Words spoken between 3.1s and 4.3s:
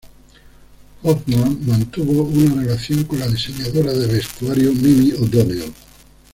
la diseñadora de